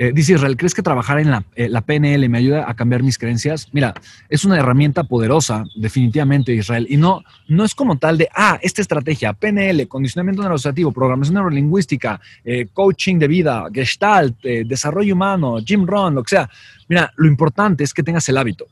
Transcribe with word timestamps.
Eh, 0.00 0.12
dice 0.14 0.34
Israel, 0.34 0.56
¿crees 0.56 0.74
que 0.74 0.82
trabajar 0.82 1.18
en 1.18 1.32
la, 1.32 1.44
eh, 1.56 1.68
la, 1.68 1.80
PNL 1.80 2.28
me 2.28 2.38
ayuda 2.38 2.70
a 2.70 2.74
cambiar 2.74 3.02
mis 3.02 3.18
creencias? 3.18 3.68
Mira, 3.72 3.94
es 4.28 4.44
una 4.44 4.56
herramienta 4.56 5.02
poderosa, 5.02 5.64
definitivamente, 5.74 6.54
Israel. 6.54 6.86
Y 6.88 6.96
no, 6.96 7.24
no 7.48 7.64
es 7.64 7.74
como 7.74 7.98
tal 7.98 8.16
de, 8.16 8.28
ah, 8.32 8.60
esta 8.62 8.80
estrategia, 8.80 9.32
PNL, 9.32 9.88
condicionamiento 9.88 10.42
neurosociativo, 10.42 10.92
programación 10.92 11.34
neurolingüística, 11.34 12.20
eh, 12.44 12.68
coaching 12.72 13.18
de 13.18 13.26
vida, 13.26 13.66
gestalt, 13.72 14.40
desarrollo 14.40 15.14
humano, 15.14 15.58
Jim 15.64 15.84
Rohn, 15.84 16.14
lo 16.14 16.22
que 16.22 16.30
sea. 16.30 16.48
Mira, 16.88 17.12
lo 17.16 17.26
importante 17.26 17.82
es 17.82 17.92
que 17.92 18.04
tengas 18.04 18.28
el 18.28 18.38
hábito. 18.38 18.68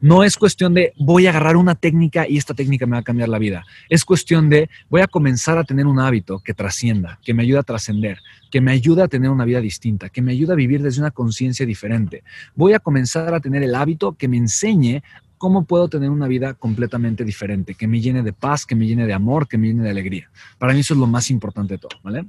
No 0.00 0.24
es 0.24 0.36
cuestión 0.36 0.74
de 0.74 0.92
voy 0.98 1.26
a 1.26 1.30
agarrar 1.30 1.56
una 1.56 1.74
técnica 1.74 2.28
y 2.28 2.36
esta 2.36 2.54
técnica 2.54 2.86
me 2.86 2.92
va 2.92 2.98
a 2.98 3.02
cambiar 3.02 3.28
la 3.28 3.38
vida. 3.38 3.64
Es 3.88 4.04
cuestión 4.04 4.48
de 4.48 4.68
voy 4.88 5.00
a 5.00 5.06
comenzar 5.06 5.58
a 5.58 5.64
tener 5.64 5.86
un 5.86 6.00
hábito 6.00 6.40
que 6.40 6.54
trascienda, 6.54 7.18
que 7.24 7.34
me 7.34 7.42
ayude 7.42 7.58
a 7.58 7.62
trascender, 7.62 8.18
que 8.50 8.60
me 8.60 8.72
ayude 8.72 9.02
a 9.02 9.08
tener 9.08 9.30
una 9.30 9.44
vida 9.44 9.60
distinta, 9.60 10.08
que 10.08 10.22
me 10.22 10.32
ayude 10.32 10.52
a 10.52 10.56
vivir 10.56 10.82
desde 10.82 11.00
una 11.00 11.10
conciencia 11.10 11.66
diferente. 11.66 12.22
Voy 12.54 12.72
a 12.72 12.78
comenzar 12.78 13.34
a 13.34 13.40
tener 13.40 13.62
el 13.62 13.74
hábito 13.74 14.12
que 14.12 14.28
me 14.28 14.36
enseñe 14.36 15.02
cómo 15.38 15.64
puedo 15.64 15.88
tener 15.88 16.10
una 16.10 16.28
vida 16.28 16.54
completamente 16.54 17.24
diferente, 17.24 17.74
que 17.74 17.86
me 17.86 18.00
llene 18.00 18.22
de 18.22 18.32
paz, 18.32 18.64
que 18.64 18.74
me 18.74 18.86
llene 18.86 19.06
de 19.06 19.12
amor, 19.12 19.48
que 19.48 19.58
me 19.58 19.68
llene 19.68 19.82
de 19.82 19.90
alegría. 19.90 20.30
Para 20.58 20.72
mí 20.72 20.80
eso 20.80 20.94
es 20.94 21.00
lo 21.00 21.06
más 21.06 21.30
importante 21.30 21.74
de 21.74 21.78
todo, 21.78 21.98
¿vale? 22.02 22.24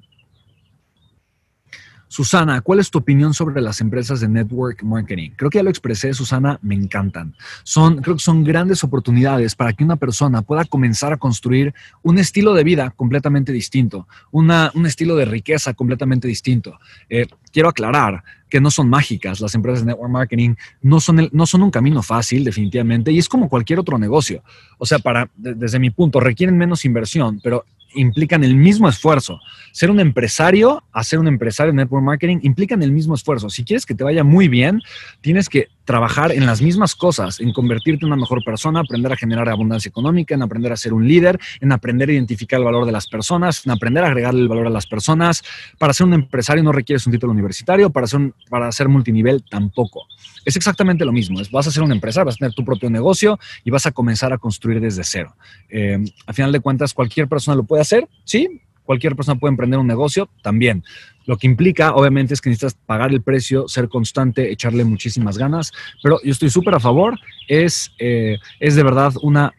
Susana, 2.08 2.61
¿cuál 2.61 2.80
es 2.80 2.89
tu 2.89 3.00
opinión 3.00 3.33
sobre 3.33 3.61
las 3.61 3.81
empresas 3.81 4.19
de 4.19 4.27
network 4.27 4.81
marketing? 4.83 5.31
Creo 5.36 5.50
que 5.50 5.57
ya 5.57 5.63
lo 5.63 5.69
expresé, 5.69 6.13
Susana, 6.13 6.57
me 6.62 6.75
encantan. 6.75 7.35
Son, 7.63 8.01
creo 8.01 8.16
que 8.16 8.23
son 8.23 8.44
grandes 8.44 8.84
oportunidades 8.84 9.56
para 9.56 9.73
que 9.73 9.84
una 9.84 9.97
persona 9.97 10.41
pueda 10.41 10.63
comenzar 10.66 11.12
a 11.12 11.17
construir 11.17 11.73
un 12.03 12.17
estilo 12.17 12.53
de 12.53 12.63
vida 12.63 12.91
completamente 12.91 13.51
distinto, 13.51 14.07
una, 14.31 14.72
un 14.73 14.85
estilo 14.85 15.16
de 15.16 15.25
riqueza 15.25 15.73
completamente 15.73 16.28
distinto. 16.28 16.79
Eh, 17.09 17.28
quiero 17.51 17.69
aclarar 17.69 18.23
que 18.50 18.62
no 18.62 18.72
son 18.72 18.90
mágicas 18.90 19.41
las 19.41 19.53
empresas 19.56 19.81
de 19.81 19.88
network 19.88 20.12
marketing, 20.12 20.56
no 20.81 21.00
son, 21.00 21.29
no 21.31 21.46
son 21.46 21.63
un 21.63 21.72
camino 21.72 22.01
fácil, 22.01 22.44
definitivamente, 22.44 23.12
y 23.12 23.17
es 23.17 23.28
como 23.28 23.50
cualquier 23.50 23.79
otro 23.79 23.97
negocio. 23.97 24.44
O 24.78 24.85
sea, 24.85 25.00
para, 25.00 25.29
desde 25.35 25.79
mi 25.79 25.90
punto, 25.90 26.19
requieren 26.19 26.57
menos 26.57 26.85
inversión, 26.85 27.41
pero 27.44 27.66
implican 27.97 28.44
el 28.44 28.56
mismo 28.56 28.88
esfuerzo. 28.88 29.40
Ser 29.72 29.91
un 29.91 30.00
empresario, 30.00 30.84
hacer 30.91 31.19
un 31.19 31.28
empresario 31.28 31.72
en 31.72 31.78
network 31.78 32.03
marketing, 32.03 32.40
implican 32.44 32.81
el 32.84 32.91
mismo 32.91 33.16
esfuerzo. 33.16 33.50
Si 33.50 33.63
quieres 33.63 33.85
que 33.85 33.96
te 33.96 34.03
vaya 34.03 34.24
muy 34.24 34.47
bien, 34.47 34.81
tienes 35.22 35.50
que 35.50 35.68
trabajar 35.88 36.34
en 36.34 36.46
las 36.46 36.62
mismas 36.62 36.96
cosas, 36.96 37.40
en 37.40 37.53
convertirte 37.53 38.06
en 38.06 38.12
una 38.12 38.19
mejor 38.19 38.44
persona, 38.44 38.81
aprender 38.81 39.12
a 39.12 39.16
generar 39.16 39.47
abundancia 39.47 39.88
económica, 39.88 40.35
en 40.35 40.41
aprender 40.41 40.74
a 40.74 40.78
ser 40.78 40.94
un 40.94 41.08
líder, 41.08 41.40
en 41.62 41.72
aprender 41.72 42.09
a 42.09 42.12
identificar 42.12 42.59
el 42.59 42.66
valor 42.66 42.85
de 42.85 42.91
las 42.91 43.08
personas, 43.08 43.66
en 43.66 43.72
aprender 43.72 44.03
a 44.03 44.08
agregarle 44.08 44.41
el 44.41 44.50
valor 44.50 44.68
a 44.68 44.69
las 44.69 44.85
personas. 44.85 45.44
Para 45.78 45.94
ser 45.94 46.06
un 46.06 46.14
empresario 46.14 46.62
no 46.62 46.74
requieres 46.74 47.08
un 47.08 47.14
título 47.14 47.31
universitario, 47.31 47.90
para 47.90 48.06
ser, 48.06 48.34
para 48.50 48.69
ser 48.74 48.90
multinivel 48.90 49.46
tampoco. 49.50 50.08
Es 50.44 50.58
exactamente 50.58 51.06
lo 51.06 51.14
mismo. 51.14 51.40
vas 51.52 51.68
a 51.68 51.72
ser 51.72 51.84
un 51.84 51.91
empresario, 51.94 52.25
vas 52.25 52.35
a 52.35 52.40
tener 52.40 52.53
tu 52.53 52.66
propio 52.66 52.90
negocio 52.90 53.40
y 53.64 53.69
vas 53.69 53.85
a 53.85 53.91
comenzar 53.91 54.34
a 54.34 54.38
construir 54.38 54.81
desde 54.81 55.06
cero. 55.06 55.35
Eh, 55.69 56.03
a 56.25 56.34
final 56.34 56.52
de 56.52 56.59
cuentas, 56.59 56.94
cualquier 56.94 57.29
persona 57.29 57.56
lo 57.56 57.64
puede 57.64 57.81
hacer, 57.81 57.87
sí, 58.24 58.62
cualquier 58.84 59.16
persona 59.16 59.40
puede 59.40 59.52
emprender 59.52 59.80
un 59.80 59.88
negocio 59.88 60.30
también. 60.42 60.84
Lo 61.25 61.38
que 61.38 61.46
implica, 61.46 61.94
obviamente, 61.94 62.34
es 62.34 62.42
que 62.42 62.50
necesitas 62.50 62.75
pagar 62.86 63.12
el 63.12 63.22
precio, 63.22 63.68
ser 63.68 63.90
constante, 63.90 64.50
echarle 64.50 64.86
muchísimas 64.86 65.38
ganas, 65.38 65.74
pero 66.02 66.20
yo 66.24 66.31
estoy 66.31 66.50
súper 66.50 66.76
a 66.76 66.80
favor. 66.80 67.20
Es, 67.50 67.92
eh, 68.00 68.38
es 68.59 68.76
de 68.76 68.84
verdad 68.84 69.14
una 69.22 69.53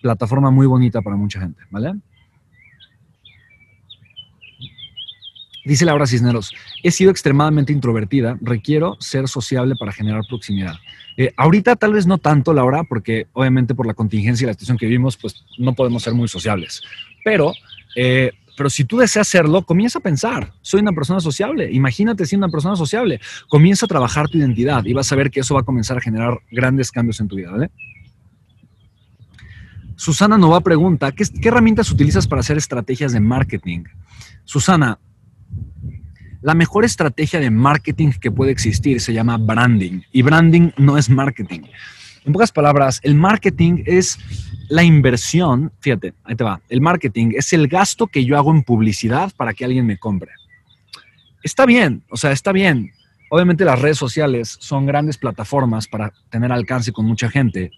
plataforma 0.00 0.50
muy 0.50 0.66
bonita 0.66 1.02
para 1.02 1.16
mucha 1.16 1.40
gente, 1.40 1.60
¿vale? 1.70 1.94
Dice 5.68 5.84
Laura 5.84 6.06
Cisneros, 6.06 6.54
he 6.82 6.90
sido 6.90 7.10
extremadamente 7.10 7.74
introvertida, 7.74 8.38
requiero 8.40 8.96
ser 9.00 9.28
sociable 9.28 9.74
para 9.78 9.92
generar 9.92 10.22
proximidad. 10.26 10.76
Eh, 11.18 11.34
ahorita 11.36 11.76
tal 11.76 11.92
vez 11.92 12.06
no 12.06 12.16
tanto, 12.16 12.54
Laura, 12.54 12.84
porque 12.84 13.26
obviamente 13.34 13.74
por 13.74 13.86
la 13.86 13.92
contingencia 13.92 14.46
y 14.46 14.46
la 14.46 14.54
situación 14.54 14.78
que 14.78 14.86
vivimos, 14.86 15.18
pues 15.18 15.44
no 15.58 15.74
podemos 15.74 16.02
ser 16.02 16.14
muy 16.14 16.26
sociables. 16.26 16.80
Pero, 17.22 17.52
eh, 17.96 18.32
pero 18.56 18.70
si 18.70 18.84
tú 18.84 18.96
deseas 18.96 19.28
hacerlo, 19.28 19.60
comienza 19.60 19.98
a 19.98 20.02
pensar, 20.02 20.54
soy 20.62 20.80
una 20.80 20.92
persona 20.92 21.20
sociable, 21.20 21.70
imagínate 21.70 22.24
siendo 22.24 22.46
una 22.46 22.50
persona 22.50 22.74
sociable, 22.74 23.20
comienza 23.48 23.84
a 23.84 23.90
trabajar 23.90 24.26
tu 24.30 24.38
identidad 24.38 24.86
y 24.86 24.94
vas 24.94 25.12
a 25.12 25.16
ver 25.16 25.30
que 25.30 25.40
eso 25.40 25.52
va 25.52 25.60
a 25.60 25.64
comenzar 25.64 25.98
a 25.98 26.00
generar 26.00 26.40
grandes 26.50 26.90
cambios 26.90 27.20
en 27.20 27.28
tu 27.28 27.36
vida, 27.36 27.50
¿vale? 27.50 27.70
Susana 29.96 30.38
Nova 30.38 30.62
pregunta, 30.62 31.12
¿qué, 31.12 31.24
¿qué 31.42 31.48
herramientas 31.48 31.90
utilizas 31.90 32.26
para 32.26 32.40
hacer 32.40 32.56
estrategias 32.56 33.12
de 33.12 33.20
marketing? 33.20 33.84
Susana, 34.44 34.98
la 36.40 36.54
mejor 36.54 36.84
estrategia 36.84 37.40
de 37.40 37.50
marketing 37.50 38.12
que 38.20 38.30
puede 38.30 38.52
existir 38.52 39.00
se 39.00 39.12
llama 39.12 39.36
branding 39.38 40.02
y 40.12 40.22
branding 40.22 40.70
no 40.76 40.96
es 40.96 41.10
marketing. 41.10 41.62
En 42.24 42.32
pocas 42.32 42.52
palabras, 42.52 43.00
el 43.02 43.14
marketing 43.14 43.82
es 43.86 44.18
la 44.68 44.82
inversión, 44.82 45.72
fíjate, 45.80 46.12
ahí 46.24 46.34
te 46.34 46.44
va, 46.44 46.60
el 46.68 46.80
marketing 46.80 47.32
es 47.34 47.52
el 47.52 47.68
gasto 47.68 48.06
que 48.06 48.24
yo 48.24 48.36
hago 48.36 48.50
en 48.50 48.62
publicidad 48.62 49.32
para 49.36 49.54
que 49.54 49.64
alguien 49.64 49.86
me 49.86 49.98
compre. 49.98 50.32
Está 51.42 51.64
bien, 51.64 52.02
o 52.10 52.16
sea, 52.16 52.32
está 52.32 52.52
bien. 52.52 52.92
Obviamente 53.30 53.64
las 53.64 53.80
redes 53.80 53.98
sociales 53.98 54.56
son 54.60 54.86
grandes 54.86 55.18
plataformas 55.18 55.86
para 55.86 56.12
tener 56.30 56.52
alcance 56.52 56.92
con 56.92 57.06
mucha 57.06 57.30
gente, 57.30 57.70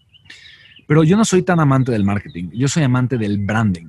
pero 0.87 1.03
yo 1.03 1.15
no 1.15 1.25
soy 1.25 1.43
tan 1.43 1.59
amante 1.59 1.91
del 1.91 2.03
marketing, 2.03 2.49
yo 2.53 2.67
soy 2.67 2.83
amante 2.83 3.17
del 3.17 3.37
branding. 3.37 3.87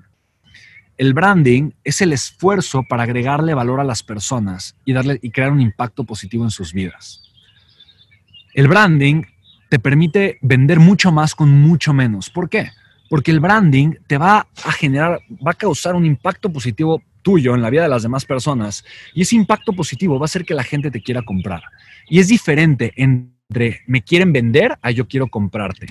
El 0.99 1.15
branding 1.15 1.71
es 1.85 2.01
el 2.01 2.13
esfuerzo 2.13 2.85
para 2.89 3.05
agregarle 3.05 3.55
valor 3.55 3.81
a 3.81 3.85
las 3.85 4.03
personas 4.03 4.77
y, 4.85 4.93
darle, 4.93 5.19
y 5.23 5.31
crear 5.31 5.51
un 5.51 5.61
impacto 5.61 6.05
positivo 6.05 6.45
en 6.45 6.51
sus 6.51 6.73
vidas. 6.73 7.23
El 8.55 8.69
branding 8.69 9.23
te 9.71 9.79
permite 9.79 10.39
vender 10.43 10.79
mucho 10.79 11.11
más 11.11 11.35
con 11.35 11.51
mucho 11.51 11.95
menos. 11.95 12.29
¿Por 12.29 12.51
qué? 12.51 12.71
Porque 13.09 13.31
el 13.31 13.41
branding 13.41 13.95
te 14.07 14.19
va 14.19 14.47
a 14.65 14.73
generar, 14.73 15.21
va 15.45 15.53
a 15.53 15.55
causar 15.55 15.95
un 15.95 16.05
impacto 16.05 16.53
positivo 16.53 17.03
tuyo 17.23 17.55
en 17.55 17.63
la 17.63 17.71
vida 17.71 17.85
de 17.85 17.89
las 17.89 18.03
demás 18.03 18.25
personas 18.25 18.85
y 19.15 19.23
ese 19.23 19.37
impacto 19.37 19.73
positivo 19.73 20.19
va 20.19 20.25
a 20.25 20.27
hacer 20.27 20.45
que 20.45 20.55
la 20.55 20.65
gente 20.65 20.91
te 20.91 21.03
quiera 21.03 21.23
comprar. 21.23 21.63
Y 22.09 22.19
es 22.19 22.29
diferente 22.29 22.93
entre 22.97 23.81
me 23.87 24.03
quieren 24.03 24.33
vender 24.33 24.79
a 24.83 24.91
yo 24.91 25.09
quiero 25.09 25.29
comprarte. 25.29 25.87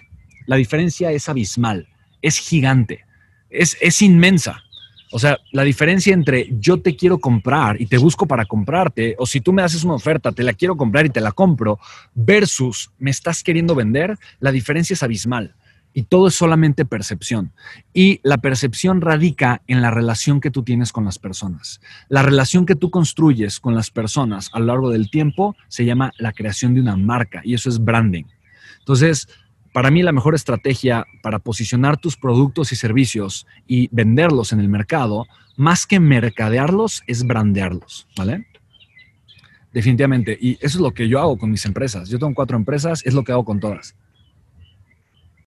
La 0.45 0.57
diferencia 0.57 1.11
es 1.11 1.27
abismal, 1.29 1.87
es 2.21 2.37
gigante, 2.37 3.05
es, 3.49 3.77
es 3.81 4.01
inmensa. 4.01 4.63
O 5.11 5.19
sea, 5.19 5.37
la 5.51 5.63
diferencia 5.63 6.13
entre 6.13 6.47
yo 6.59 6.81
te 6.81 6.95
quiero 6.95 7.19
comprar 7.19 7.79
y 7.81 7.85
te 7.85 7.97
busco 7.97 8.25
para 8.25 8.45
comprarte, 8.45 9.15
o 9.19 9.25
si 9.25 9.41
tú 9.41 9.51
me 9.51 9.61
haces 9.61 9.83
una 9.83 9.95
oferta, 9.95 10.31
te 10.31 10.43
la 10.43 10.53
quiero 10.53 10.77
comprar 10.77 11.05
y 11.05 11.09
te 11.09 11.21
la 11.21 11.33
compro, 11.33 11.79
versus 12.15 12.91
me 12.97 13.11
estás 13.11 13.43
queriendo 13.43 13.75
vender, 13.75 14.17
la 14.39 14.51
diferencia 14.51 14.93
es 14.93 15.03
abismal. 15.03 15.53
Y 15.93 16.03
todo 16.03 16.29
es 16.29 16.35
solamente 16.35 16.85
percepción. 16.85 17.51
Y 17.93 18.21
la 18.23 18.37
percepción 18.37 19.01
radica 19.01 19.61
en 19.67 19.81
la 19.81 19.91
relación 19.91 20.39
que 20.39 20.49
tú 20.49 20.63
tienes 20.63 20.93
con 20.93 21.03
las 21.03 21.19
personas. 21.19 21.81
La 22.07 22.23
relación 22.23 22.65
que 22.65 22.75
tú 22.75 22.89
construyes 22.89 23.59
con 23.59 23.75
las 23.75 23.91
personas 23.91 24.49
a 24.53 24.59
lo 24.59 24.67
largo 24.67 24.89
del 24.89 25.11
tiempo 25.11 25.57
se 25.67 25.83
llama 25.83 26.13
la 26.17 26.31
creación 26.31 26.73
de 26.73 26.79
una 26.79 26.95
marca 26.95 27.41
y 27.43 27.55
eso 27.55 27.67
es 27.67 27.83
branding. 27.83 28.23
Entonces, 28.79 29.27
para 29.73 29.91
mí 29.91 30.03
la 30.03 30.11
mejor 30.11 30.35
estrategia 30.35 31.05
para 31.21 31.39
posicionar 31.39 31.97
tus 31.97 32.17
productos 32.17 32.71
y 32.71 32.75
servicios 32.75 33.47
y 33.67 33.89
venderlos 33.91 34.51
en 34.53 34.59
el 34.59 34.69
mercado, 34.69 35.27
más 35.55 35.85
que 35.85 35.99
mercadearlos, 35.99 37.03
es 37.07 37.25
brandearlos, 37.25 38.07
¿vale? 38.17 38.47
Definitivamente. 39.73 40.37
Y 40.39 40.53
eso 40.55 40.77
es 40.77 40.81
lo 40.81 40.91
que 40.91 41.07
yo 41.07 41.19
hago 41.19 41.37
con 41.37 41.51
mis 41.51 41.65
empresas. 41.65 42.09
Yo 42.09 42.19
tengo 42.19 42.33
cuatro 42.33 42.57
empresas, 42.57 43.05
es 43.05 43.13
lo 43.13 43.23
que 43.23 43.31
hago 43.31 43.45
con 43.45 43.59
todas. 43.59 43.95